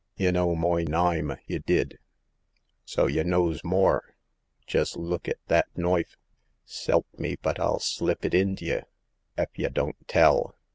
[0.17, 1.99] Y' know moy naime, y* did,
[2.85, 4.15] so y' knows more!
[4.67, 6.15] Jes' look et this knoif!
[6.67, 8.79] S elp me but FU slip it int' ye,
[9.37, 10.55] ef y' don't tell